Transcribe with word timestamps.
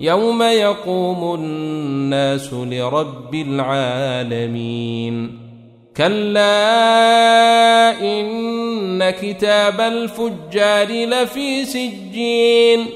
يوم 0.00 0.42
يقوم 0.42 1.34
الناس 1.34 2.52
لرب 2.52 3.34
العالمين. 3.34 5.38
كلا 5.96 6.50
إن 8.00 9.10
كتاب 9.10 9.80
الفجار 9.80 10.88
لفي 10.88 11.64
سجين. 11.64 12.86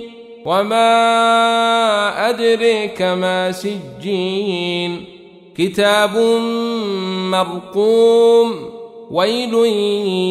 وما 0.44 2.28
أدريك 2.28 3.02
ما 3.02 3.52
سجين. 3.52 5.04
كتاب 5.58 6.16
مرقوم. 7.30 8.54
ويل 9.10 9.54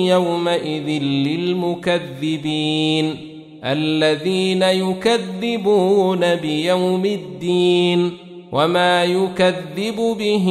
يومئذ 0.08 1.02
للمكذبين. 1.02 3.27
الذين 3.64 4.62
يكذبون 4.62 6.36
بيوم 6.36 7.06
الدين 7.06 8.12
وما 8.52 9.04
يكذب 9.04 10.16
به 10.20 10.48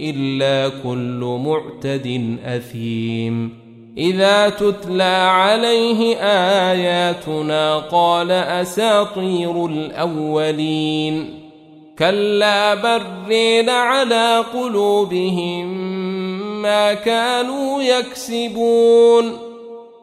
إلا 0.00 0.70
كل 0.84 1.40
معتد 1.44 2.36
أثيم. 2.44 3.64
إذا 3.98 4.48
تتلى 4.48 5.28
عليه 5.30 6.16
آياتنا 6.70 7.76
قال 7.78 8.30
أساطير 8.30 9.66
الأولين. 9.66 11.40
كلا 11.98 12.74
برين 12.74 13.70
على 13.70 14.44
قلوبهم 14.54 15.66
ما 16.62 16.94
كانوا 16.94 17.82
يكسبون. 17.82 19.43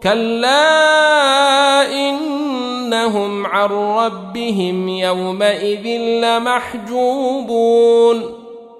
كلا 0.03 1.91
انهم 1.91 3.45
عن 3.45 3.69
ربهم 3.69 4.89
يومئذ 4.89 5.87
لمحجوبون 6.23 8.21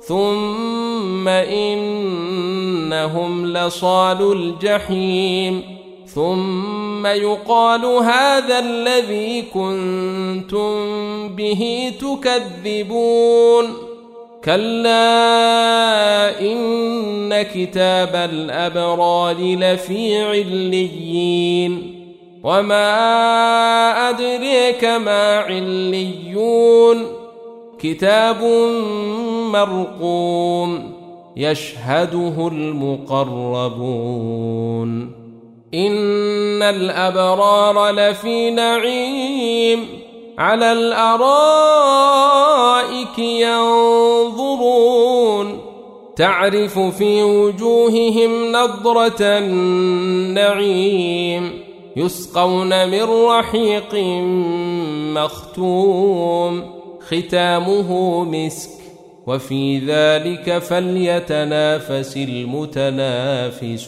ثم 0.02 1.28
انهم 1.28 3.46
لصال 3.46 4.32
الجحيم 4.32 5.64
ثم 6.06 7.06
يقال 7.06 7.86
هذا 7.86 8.60
الذي 8.60 9.42
كنتم 9.42 10.76
به 11.36 11.94
تكذبون 12.02 13.91
كلا 14.44 16.42
ان 16.42 17.42
كتاب 17.42 18.16
الابرار 18.16 19.36
لفي 19.40 20.24
عليين 20.24 21.96
وما 22.44 22.90
ادريك 24.10 24.84
ما 24.84 25.38
عليون 25.38 27.06
كتاب 27.80 28.44
مرقوم 29.52 30.92
يشهده 31.38 32.48
المقربون 32.48 34.02
ان 35.74 36.62
الابرار 36.62 37.90
لفي 37.90 38.52
نعيم 38.52 40.01
على 40.38 40.72
الأرائك 40.72 41.20
ينظرون. 43.20 44.52
تعرف 46.16 46.80
في 46.80 47.24
وجوههم 47.24 48.52
نضرة 48.52 49.22
النعيم 49.22 50.72
يسقون 51.96 52.90
من 52.90 53.04
رحيق 53.04 53.96
مختوم. 55.16 56.64
ختامه 57.08 58.24
مسك 58.24 58.70
وفي 59.28 59.80
ذلك 59.80 60.58
فليتنافس 60.58 62.18
المتنافسون. 62.18 63.82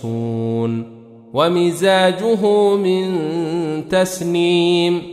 ومزاجه 1.34 2.75
من 2.75 3.10
تسنيم 3.90 5.12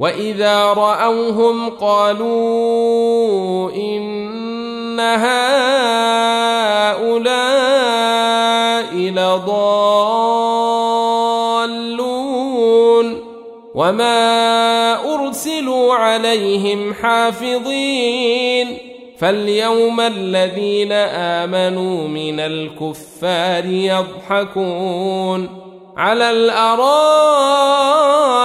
واذا 0.00 0.64
راوهم 0.64 1.70
قالوا 1.70 3.70
ان 3.70 5.00
هؤلاء 5.00 5.94
لضالون 8.94 9.60
وما 13.74 15.14
ارسلوا 15.14 15.94
عليهم 15.94 16.94
حافظين 16.94 18.78
فاليوم 19.18 20.00
الذين 20.00 20.92
امنوا 20.92 22.08
من 22.08 22.40
الكفار 22.40 23.66
يضحكون 23.66 25.48
على 25.96 26.30